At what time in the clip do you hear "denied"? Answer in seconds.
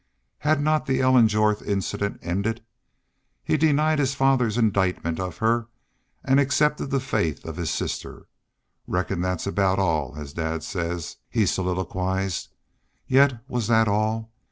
3.55-3.99